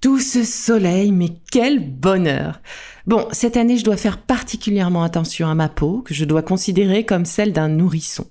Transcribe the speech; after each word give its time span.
tout 0.00 0.18
ce 0.18 0.44
soleil, 0.44 1.12
mais 1.12 1.28
quel 1.50 1.80
bonheur 1.80 2.60
Bon, 3.06 3.26
cette 3.32 3.56
année, 3.56 3.76
je 3.76 3.84
dois 3.84 3.96
faire 3.96 4.18
particulièrement 4.18 5.02
attention 5.02 5.48
à 5.48 5.54
ma 5.54 5.68
peau, 5.68 6.02
que 6.02 6.14
je 6.14 6.24
dois 6.24 6.42
considérer 6.42 7.04
comme 7.04 7.24
celle 7.24 7.52
d'un 7.52 7.68
nourrisson, 7.68 8.26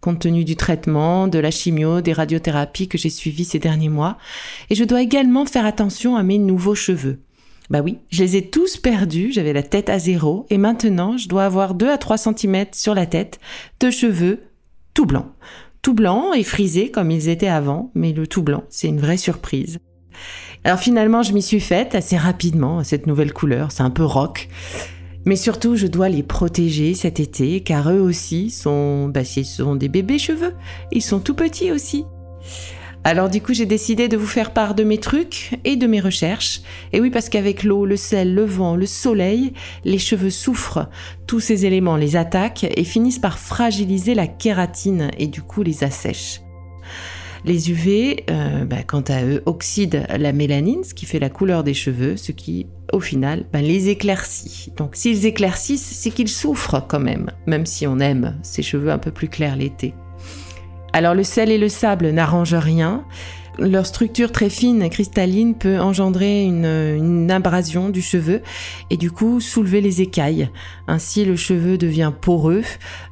compte 0.00 0.20
tenu 0.20 0.44
du 0.44 0.56
traitement, 0.56 1.28
de 1.28 1.38
la 1.38 1.50
chimio, 1.50 2.00
des 2.00 2.12
radiothérapies 2.12 2.88
que 2.88 2.96
j'ai 2.96 3.10
suivies 3.10 3.44
ces 3.44 3.58
derniers 3.58 3.88
mois. 3.88 4.16
Et 4.70 4.74
je 4.74 4.84
dois 4.84 5.02
également 5.02 5.44
faire 5.44 5.66
attention 5.66 6.16
à 6.16 6.22
mes 6.22 6.38
nouveaux 6.38 6.74
cheveux. 6.74 7.20
Bah 7.68 7.82
oui, 7.82 7.98
je 8.10 8.22
les 8.24 8.36
ai 8.36 8.48
tous 8.48 8.78
perdus, 8.78 9.30
j'avais 9.32 9.52
la 9.52 9.62
tête 9.62 9.90
à 9.90 9.98
zéro, 9.98 10.46
et 10.50 10.58
maintenant, 10.58 11.16
je 11.16 11.28
dois 11.28 11.44
avoir 11.44 11.74
2 11.74 11.90
à 11.90 11.98
3 11.98 12.16
cm 12.16 12.66
sur 12.72 12.94
la 12.94 13.06
tête 13.06 13.40
de 13.78 13.90
cheveux 13.90 14.40
tout 14.94 15.06
blanc. 15.06 15.26
Tout 15.82 15.94
blanc 15.94 16.32
et 16.32 16.44
frisé 16.44 16.90
comme 16.90 17.10
ils 17.10 17.28
étaient 17.28 17.46
avant, 17.46 17.90
mais 17.94 18.12
le 18.12 18.26
tout 18.26 18.42
blanc, 18.42 18.64
c'est 18.70 18.88
une 18.88 19.00
vraie 19.00 19.16
surprise. 19.16 19.80
Alors 20.64 20.78
finalement, 20.78 21.22
je 21.22 21.32
m'y 21.32 21.42
suis 21.42 21.60
faite 21.60 21.94
assez 21.94 22.16
rapidement, 22.16 22.84
cette 22.84 23.06
nouvelle 23.06 23.32
couleur, 23.32 23.72
c'est 23.72 23.82
un 23.82 23.90
peu 23.90 24.04
rock. 24.04 24.48
Mais 25.26 25.36
surtout, 25.36 25.76
je 25.76 25.86
dois 25.86 26.08
les 26.08 26.22
protéger 26.22 26.94
cet 26.94 27.20
été, 27.20 27.60
car 27.60 27.90
eux 27.90 28.00
aussi 28.00 28.50
sont, 28.50 29.08
bah, 29.08 29.24
sont 29.24 29.74
des 29.74 29.88
bébés 29.88 30.18
cheveux. 30.18 30.54
Ils 30.92 31.02
sont 31.02 31.20
tout 31.20 31.34
petits 31.34 31.72
aussi. 31.72 32.04
Alors 33.02 33.30
du 33.30 33.40
coup, 33.40 33.54
j'ai 33.54 33.66
décidé 33.66 34.08
de 34.08 34.16
vous 34.16 34.26
faire 34.26 34.52
part 34.52 34.74
de 34.74 34.84
mes 34.84 34.98
trucs 34.98 35.58
et 35.64 35.76
de 35.76 35.86
mes 35.86 36.00
recherches. 36.00 36.60
Et 36.92 37.00
oui, 37.00 37.10
parce 37.10 37.30
qu'avec 37.30 37.62
l'eau, 37.62 37.86
le 37.86 37.96
sel, 37.96 38.34
le 38.34 38.44
vent, 38.44 38.76
le 38.76 38.86
soleil, 38.86 39.54
les 39.84 39.98
cheveux 39.98 40.30
souffrent. 40.30 40.88
Tous 41.26 41.40
ces 41.40 41.64
éléments 41.64 41.96
les 41.96 42.16
attaquent 42.16 42.66
et 42.76 42.84
finissent 42.84 43.18
par 43.18 43.38
fragiliser 43.38 44.14
la 44.14 44.26
kératine 44.26 45.10
et 45.18 45.28
du 45.28 45.40
coup 45.40 45.62
les 45.62 45.82
assèchent. 45.82 46.42
Les 47.44 47.70
UV, 47.70 48.24
euh, 48.30 48.64
bah, 48.64 48.82
quant 48.86 49.04
à 49.08 49.24
eux, 49.24 49.42
oxydent 49.46 50.06
la 50.08 50.32
mélanine, 50.32 50.84
ce 50.84 50.94
qui 50.94 51.06
fait 51.06 51.18
la 51.18 51.30
couleur 51.30 51.64
des 51.64 51.74
cheveux, 51.74 52.16
ce 52.16 52.32
qui, 52.32 52.66
au 52.92 53.00
final, 53.00 53.46
bah, 53.52 53.62
les 53.62 53.88
éclaircit. 53.88 54.72
Donc 54.76 54.94
s'ils 54.94 55.26
éclaircissent, 55.26 55.96
c'est 55.96 56.10
qu'ils 56.10 56.28
souffrent 56.28 56.86
quand 56.86 57.00
même, 57.00 57.30
même 57.46 57.66
si 57.66 57.86
on 57.86 57.98
aime 57.98 58.38
ces 58.42 58.62
cheveux 58.62 58.90
un 58.90 58.98
peu 58.98 59.10
plus 59.10 59.28
clairs 59.28 59.56
l'été. 59.56 59.94
Alors 60.92 61.14
le 61.14 61.22
sel 61.22 61.50
et 61.50 61.58
le 61.58 61.68
sable 61.68 62.10
n'arrangent 62.10 62.54
rien. 62.54 63.04
Leur 63.58 63.84
structure 63.84 64.32
très 64.32 64.48
fine, 64.48 64.88
cristalline, 64.88 65.54
peut 65.54 65.80
engendrer 65.80 66.44
une, 66.44 67.30
abrasion 67.30 67.90
du 67.90 68.02
cheveu 68.02 68.40
et 68.90 68.96
du 68.96 69.10
coup 69.10 69.40
soulever 69.40 69.80
les 69.80 70.00
écailles. 70.00 70.50
Ainsi, 70.88 71.24
le 71.24 71.36
cheveu 71.36 71.78
devient 71.78 72.12
poreux, 72.20 72.62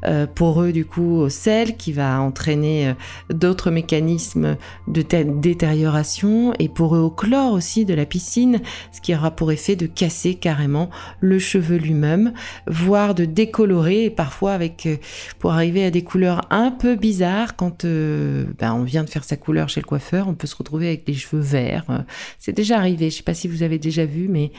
euh, 0.05 0.27
poreux 0.27 0.73
du 0.73 0.85
coup 0.85 1.17
au 1.17 1.29
sel 1.29 1.77
qui 1.77 1.93
va 1.93 2.21
entraîner 2.21 2.89
euh, 2.89 2.95
d'autres 3.33 3.71
mécanismes 3.71 4.57
de 4.89 5.03
détérioration 5.03 6.53
et 6.59 6.69
poreux 6.69 6.99
au 6.99 7.11
chlore 7.11 7.53
aussi 7.53 7.85
de 7.85 7.95
la 7.95 8.07
piscine, 8.07 8.61
ce 8.93 9.01
qui 9.01 9.15
aura 9.15 9.31
pour 9.31 9.53
effet 9.53 9.77
de 9.77 9.87
casser 9.87 10.35
carrément 10.35 10.91
le 11.21 11.39
cheveu 11.39 11.77
lui-même, 11.77 12.33
voire 12.67 13.15
de 13.15 13.25
décolorer 13.25 14.07
et 14.07 14.11
parfois 14.11 14.53
avec 14.53 14.87
euh, 14.87 14.97
pour 15.39 15.53
arriver 15.53 15.85
à 15.85 15.91
des 15.91 16.03
couleurs 16.03 16.41
un 16.51 16.71
peu 16.71 16.97
bizarres 16.97 17.55
quand 17.57 17.85
ben, 17.85 18.73
on 18.73 18.83
vient 18.83 19.05
de 19.05 19.11
faire 19.11 19.25
sa 19.25 19.37
couleur 19.37 19.69
chez 19.69 19.81
le 19.81 19.87
coiffeur 19.87 20.28
on 20.29 20.35
peut 20.35 20.47
se 20.47 20.57
retrouver 20.57 20.89
avec 20.89 21.07
les 21.07 21.15
cheveux 21.15 21.43
verts. 21.43 21.85
Euh, 21.91 21.99
c'est 22.39 22.53
déjà 22.53 22.79
arrivé, 22.79 23.11
je 23.11 23.15
ne 23.15 23.19
sais 23.19 23.23
pas 23.23 23.35
si 23.35 23.49
vous 23.49 23.63
avez 23.63 23.79
déjà 23.79 24.05
vu, 24.05 24.29
mais 24.29 24.53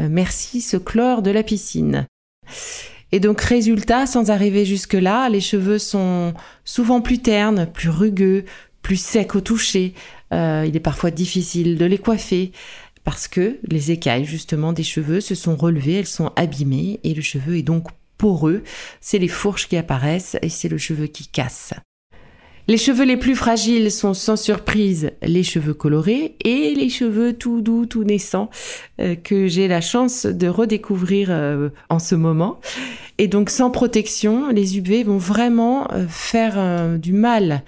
euh, 0.00 0.08
merci 0.10 0.60
ce 0.60 0.76
chlore 0.76 1.22
de 1.22 1.30
la 1.30 1.42
piscine. 1.42 2.06
Et 3.12 3.20
donc, 3.20 3.40
résultat, 3.40 4.06
sans 4.06 4.30
arriver 4.30 4.64
jusque-là, 4.64 5.28
les 5.28 5.40
cheveux 5.40 5.78
sont 5.78 6.34
souvent 6.64 7.00
plus 7.00 7.20
ternes, 7.20 7.66
plus 7.72 7.88
rugueux, 7.88 8.44
plus 8.82 9.00
secs 9.00 9.34
au 9.36 9.40
toucher. 9.40 9.94
Euh, 10.32 10.64
il 10.66 10.76
est 10.76 10.80
parfois 10.80 11.10
difficile 11.10 11.78
de 11.78 11.84
les 11.84 11.98
coiffer 11.98 12.52
parce 13.04 13.28
que 13.28 13.58
les 13.62 13.92
écailles, 13.92 14.24
justement, 14.24 14.72
des 14.72 14.82
cheveux 14.82 15.20
se 15.20 15.36
sont 15.36 15.54
relevées, 15.54 15.94
elles 15.94 16.06
sont 16.06 16.32
abîmées 16.34 16.98
et 17.04 17.14
le 17.14 17.22
cheveu 17.22 17.56
est 17.56 17.62
donc 17.62 17.86
poreux. 18.18 18.64
C'est 19.00 19.18
les 19.18 19.28
fourches 19.28 19.68
qui 19.68 19.76
apparaissent 19.76 20.36
et 20.42 20.48
c'est 20.48 20.68
le 20.68 20.78
cheveu 20.78 21.06
qui 21.06 21.28
casse. 21.28 21.72
Les 22.68 22.78
cheveux 22.78 23.04
les 23.04 23.16
plus 23.16 23.36
fragiles 23.36 23.92
sont 23.92 24.12
sans 24.12 24.34
surprise 24.34 25.12
les 25.22 25.44
cheveux 25.44 25.74
colorés 25.74 26.34
et 26.44 26.74
les 26.74 26.88
cheveux 26.88 27.32
tout 27.32 27.60
doux, 27.60 27.86
tout 27.86 28.02
naissants 28.02 28.50
euh, 29.00 29.14
que 29.14 29.46
j'ai 29.46 29.68
la 29.68 29.80
chance 29.80 30.26
de 30.26 30.48
redécouvrir 30.48 31.28
euh, 31.30 31.68
en 31.90 32.00
ce 32.00 32.16
moment. 32.16 32.58
Et 33.18 33.28
donc 33.28 33.48
sans 33.48 33.70
protection, 33.70 34.50
les 34.50 34.76
UV 34.76 35.04
vont 35.04 35.16
vraiment 35.16 35.90
euh, 35.92 36.06
faire 36.06 36.54
euh, 36.56 36.98
du 36.98 37.14
mal 37.14 37.62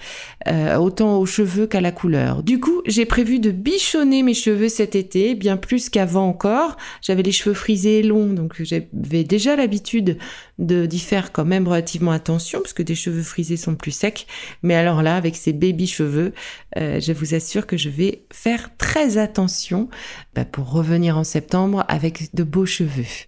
euh, 0.47 0.77
autant 0.77 1.19
aux 1.19 1.25
cheveux 1.25 1.67
qu'à 1.67 1.81
la 1.81 1.91
couleur. 1.91 2.43
Du 2.43 2.61
coup, 2.61 2.83
j'ai 2.85 3.07
prévu 3.07 3.39
de 3.39 3.51
bichonner 3.51 4.23
mes 4.23 4.35
cheveux 4.35 4.69
cet 4.69 4.95
été, 4.95 5.35
bien 5.35 5.57
plus 5.57 5.89
qu'avant 5.89 6.29
encore. 6.29 6.77
J'avais 7.01 7.23
les 7.23 7.33
cheveux 7.33 7.55
frisés 7.55 8.01
et 8.01 8.03
longs, 8.03 8.35
donc 8.35 8.63
j'avais 8.63 9.25
déjà 9.25 9.57
l'habitude 9.57 10.19
de 10.59 10.87
d'y 10.87 10.99
faire 10.99 11.33
quand 11.33 11.45
même 11.45 11.67
relativement 11.67 12.13
attention, 12.13 12.61
parce 12.61 12.75
que 12.75 12.83
des 12.83 12.95
cheveux 12.95 13.23
frisés 13.23 13.57
sont 13.57 13.75
plus 13.75 13.93
secs. 13.93 14.27
Mais 14.63 14.75
alors 14.75 15.03
là, 15.03 15.17
avec 15.17 15.35
ces 15.37 15.53
baby 15.53 15.87
cheveux, 15.87 16.33
je 16.77 17.13
vous 17.13 17.35
assure 17.35 17.67
que 17.67 17.77
je 17.77 17.89
vais 17.89 18.25
faire 18.33 18.77
très 18.77 19.19
attention 19.19 19.89
bah, 20.35 20.45
pour 20.45 20.71
revenir 20.71 21.17
en 21.17 21.25
septembre 21.25 21.85
avec 21.89 22.35
de 22.35 22.43
beaux 22.43 22.67
cheveux. 22.67 23.28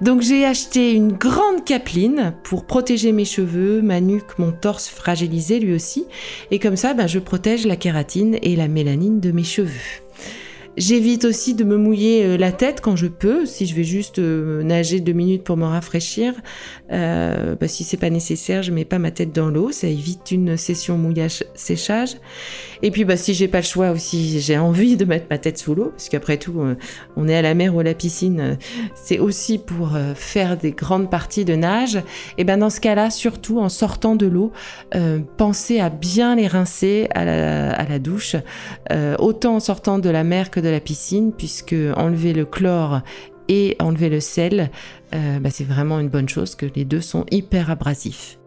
Donc 0.00 0.22
j'ai 0.22 0.44
acheté 0.44 0.92
une 0.92 1.12
grande 1.12 1.64
capeline 1.64 2.32
pour 2.44 2.64
protéger 2.64 3.10
mes 3.10 3.24
cheveux, 3.24 3.82
ma 3.82 4.00
nuque, 4.00 4.38
mon 4.38 4.52
torse 4.52 4.88
fragilisé 4.88 5.58
lui 5.58 5.74
aussi. 5.74 6.06
Et 6.50 6.60
comme 6.60 6.76
ça, 6.76 6.94
ben, 6.94 7.08
je 7.08 7.18
protège 7.18 7.66
la 7.66 7.76
kératine 7.76 8.38
et 8.42 8.54
la 8.54 8.68
mélanine 8.68 9.18
de 9.18 9.32
mes 9.32 9.44
cheveux. 9.44 9.72
J'évite 10.78 11.24
aussi 11.24 11.54
de 11.54 11.64
me 11.64 11.76
mouiller 11.76 12.24
euh, 12.24 12.36
la 12.36 12.52
tête 12.52 12.80
quand 12.80 12.94
je 12.94 13.08
peux. 13.08 13.46
Si 13.46 13.66
je 13.66 13.74
vais 13.74 13.82
juste 13.82 14.20
euh, 14.20 14.62
nager 14.62 15.00
deux 15.00 15.12
minutes 15.12 15.42
pour 15.42 15.56
me 15.56 15.64
rafraîchir, 15.64 16.34
euh, 16.92 17.56
bah, 17.56 17.66
si 17.66 17.82
c'est 17.82 17.96
pas 17.96 18.10
nécessaire, 18.10 18.62
je 18.62 18.70
mets 18.70 18.84
pas 18.84 19.00
ma 19.00 19.10
tête 19.10 19.34
dans 19.34 19.50
l'eau. 19.50 19.72
Ça 19.72 19.88
évite 19.88 20.30
une 20.30 20.56
session 20.56 20.96
mouillage-séchage. 20.96 22.18
Et 22.82 22.92
puis, 22.92 23.04
bah, 23.04 23.16
si 23.16 23.34
j'ai 23.34 23.48
pas 23.48 23.58
le 23.58 23.64
choix 23.64 23.90
aussi, 23.90 24.38
j'ai 24.38 24.56
envie 24.56 24.96
de 24.96 25.04
mettre 25.04 25.26
ma 25.30 25.38
tête 25.38 25.58
sous 25.58 25.74
l'eau, 25.74 25.86
parce 25.86 26.08
qu'après 26.08 26.36
tout, 26.36 26.60
euh, 26.60 26.76
on 27.16 27.26
est 27.26 27.34
à 27.34 27.42
la 27.42 27.54
mer 27.54 27.74
ou 27.74 27.80
à 27.80 27.82
la 27.82 27.94
piscine, 27.94 28.56
c'est 28.94 29.18
aussi 29.18 29.58
pour 29.58 29.98
faire 30.14 30.56
des 30.56 30.70
grandes 30.70 31.10
parties 31.10 31.44
de 31.44 31.56
nage. 31.56 32.00
Et 32.36 32.44
ben 32.44 32.58
dans 32.58 32.70
ce 32.70 32.78
cas-là, 32.78 33.10
surtout 33.10 33.58
en 33.58 33.68
sortant 33.68 34.14
de 34.14 34.26
l'eau, 34.26 34.52
pensez 35.36 35.80
à 35.80 35.90
bien 35.90 36.36
les 36.36 36.46
rincer 36.46 37.08
à 37.14 37.24
la, 37.24 37.98
douche, 37.98 38.36
autant 39.18 39.56
en 39.56 39.60
sortant 39.60 39.98
de 39.98 40.08
la 40.08 40.22
mer 40.22 40.50
que 40.50 40.60
de 40.60 40.67
la 40.70 40.80
piscine, 40.80 41.32
puisque 41.32 41.76
enlever 41.96 42.32
le 42.32 42.44
chlore 42.44 43.00
et 43.48 43.76
enlever 43.78 44.08
le 44.08 44.20
sel, 44.20 44.70
bah, 45.12 45.50
c'est 45.50 45.64
vraiment 45.64 46.00
une 46.00 46.08
bonne 46.08 46.28
chose, 46.28 46.54
que 46.54 46.66
les 46.66 46.84
deux 46.84 47.00
sont 47.00 47.24
hyper 47.30 47.70
abrasifs. 47.70 48.38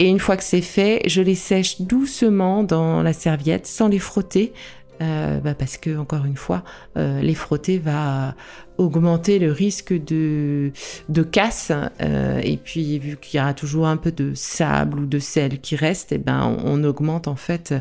Et 0.00 0.08
une 0.08 0.18
fois 0.18 0.36
que 0.38 0.42
c'est 0.42 0.62
fait, 0.62 1.02
je 1.06 1.20
les 1.20 1.34
sèche 1.34 1.82
doucement 1.82 2.62
dans 2.62 3.02
la 3.02 3.12
serviette 3.12 3.66
sans 3.66 3.88
les 3.88 3.98
frotter. 3.98 4.54
Euh, 5.00 5.40
bah, 5.40 5.54
parce 5.54 5.78
que 5.78 5.96
encore 5.96 6.26
une 6.26 6.36
fois, 6.36 6.62
euh, 6.98 7.22
les 7.22 7.34
frotter 7.34 7.78
va 7.78 8.34
augmenter 8.76 9.38
le 9.38 9.50
risque 9.50 9.94
de, 9.94 10.72
de 11.08 11.22
casse. 11.22 11.72
Euh, 12.02 12.40
et 12.42 12.58
puis 12.58 12.98
vu 12.98 13.16
qu'il 13.16 13.38
y 13.38 13.42
aura 13.42 13.54
toujours 13.54 13.86
un 13.86 13.96
peu 13.96 14.12
de 14.12 14.34
sable 14.34 15.00
ou 15.00 15.06
de 15.06 15.18
sel 15.18 15.60
qui 15.60 15.76
reste, 15.76 16.12
eh 16.12 16.18
ben 16.18 16.54
on, 16.64 16.84
augmente 16.84 17.28
en 17.28 17.36
fait, 17.36 17.74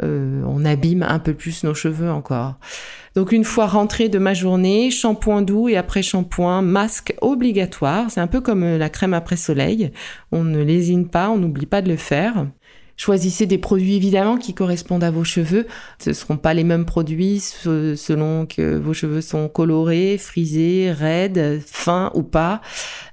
on 0.00 0.64
abîme 0.64 1.04
un 1.04 1.20
peu 1.20 1.32
plus 1.32 1.62
nos 1.62 1.74
cheveux 1.74 2.10
encore. 2.10 2.56
Donc 3.14 3.30
une 3.30 3.44
fois 3.44 3.66
rentrée 3.66 4.08
de 4.08 4.18
ma 4.18 4.34
journée, 4.34 4.90
shampoing 4.90 5.42
doux 5.42 5.68
et 5.68 5.76
après 5.76 6.02
shampoing, 6.02 6.62
masque 6.62 7.14
obligatoire. 7.20 8.10
C'est 8.10 8.20
un 8.20 8.26
peu 8.26 8.40
comme 8.40 8.64
la 8.64 8.88
crème 8.88 9.14
après 9.14 9.36
soleil. 9.36 9.92
On 10.32 10.42
ne 10.42 10.60
lésine 10.60 11.08
pas, 11.08 11.30
on 11.30 11.38
n'oublie 11.38 11.66
pas 11.66 11.82
de 11.82 11.88
le 11.88 11.96
faire. 11.96 12.46
Choisissez 12.96 13.46
des 13.46 13.58
produits 13.58 13.96
évidemment 13.96 14.36
qui 14.36 14.54
correspondent 14.54 15.04
à 15.04 15.10
vos 15.10 15.24
cheveux. 15.24 15.66
Ce 15.98 16.10
ne 16.10 16.14
seront 16.14 16.36
pas 16.36 16.54
les 16.54 16.64
mêmes 16.64 16.84
produits 16.84 17.40
selon 17.40 18.46
que 18.46 18.76
vos 18.76 18.94
cheveux 18.94 19.20
sont 19.20 19.48
colorés, 19.48 20.18
frisés, 20.18 20.92
raides, 20.92 21.60
fins 21.64 22.10
ou 22.14 22.22
pas. 22.22 22.60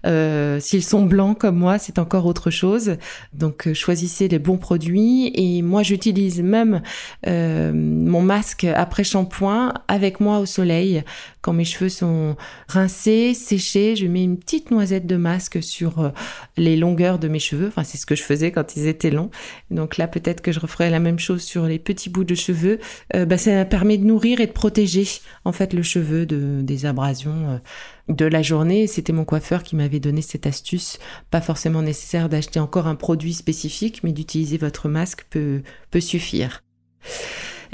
Euh, 0.05 0.59
s'ils 0.59 0.83
sont 0.83 1.05
blancs 1.05 1.37
comme 1.37 1.57
moi, 1.57 1.77
c'est 1.77 1.99
encore 1.99 2.25
autre 2.25 2.49
chose. 2.49 2.97
Donc 3.33 3.67
euh, 3.67 3.73
choisissez 3.73 4.27
les 4.27 4.39
bons 4.39 4.57
produits. 4.57 5.31
Et 5.35 5.61
moi, 5.61 5.83
j'utilise 5.83 6.41
même 6.41 6.81
euh, 7.27 7.71
mon 7.73 8.21
masque 8.21 8.65
après 8.65 9.03
shampoing 9.03 9.73
avec 9.87 10.19
moi 10.19 10.39
au 10.39 10.45
soleil. 10.45 11.03
Quand 11.41 11.53
mes 11.53 11.65
cheveux 11.65 11.89
sont 11.89 12.35
rincés, 12.67 13.33
séchés, 13.33 13.95
je 13.95 14.07
mets 14.07 14.23
une 14.23 14.37
petite 14.37 14.71
noisette 14.71 15.05
de 15.05 15.15
masque 15.15 15.63
sur 15.63 16.11
les 16.57 16.75
longueurs 16.75 17.19
de 17.19 17.27
mes 17.27 17.39
cheveux. 17.39 17.67
Enfin, 17.67 17.83
c'est 17.83 17.97
ce 17.97 18.05
que 18.05 18.15
je 18.15 18.23
faisais 18.23 18.51
quand 18.51 18.75
ils 18.75 18.87
étaient 18.87 19.11
longs. 19.11 19.29
Donc 19.71 19.97
là, 19.97 20.07
peut-être 20.07 20.41
que 20.41 20.51
je 20.51 20.59
referai 20.59 20.89
la 20.89 20.99
même 20.99 21.19
chose 21.19 21.41
sur 21.41 21.65
les 21.65 21.79
petits 21.79 22.09
bouts 22.09 22.23
de 22.23 22.35
cheveux. 22.35 22.79
Euh, 23.15 23.25
bah, 23.25 23.37
ça 23.37 23.65
permet 23.65 23.97
de 23.97 24.05
nourrir 24.05 24.39
et 24.39 24.47
de 24.47 24.51
protéger 24.51 25.07
en 25.45 25.51
fait 25.51 25.73
le 25.73 25.83
cheveu 25.83 26.25
de, 26.25 26.61
des 26.61 26.85
abrasions 26.85 27.49
euh, 27.49 28.13
de 28.13 28.25
la 28.25 28.41
journée. 28.41 28.87
C'était 28.87 29.13
mon 29.13 29.25
coiffeur 29.25 29.63
qui 29.63 29.75
m'avait 29.75 29.99
donné 29.99 30.21
cette 30.21 30.47
astuce. 30.47 30.99
Pas 31.31 31.41
forcément 31.41 31.81
nécessaire 31.81 32.29
d'acheter 32.29 32.59
encore 32.59 32.87
un 32.87 32.95
produit 32.95 33.33
spécifique, 33.33 34.03
mais 34.03 34.11
d'utiliser 34.11 34.57
votre 34.57 34.89
masque 34.89 35.25
peut, 35.29 35.61
peut 35.91 36.01
suffire. 36.01 36.63